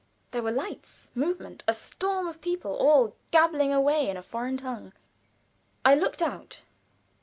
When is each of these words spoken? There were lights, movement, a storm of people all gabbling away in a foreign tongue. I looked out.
There 0.31 0.41
were 0.41 0.49
lights, 0.51 1.11
movement, 1.13 1.63
a 1.67 1.73
storm 1.75 2.25
of 2.27 2.41
people 2.41 2.71
all 2.75 3.15
gabbling 3.29 3.71
away 3.71 4.09
in 4.09 4.17
a 4.17 4.23
foreign 4.23 4.57
tongue. 4.57 4.93
I 5.85 5.93
looked 5.93 6.23
out. 6.23 6.63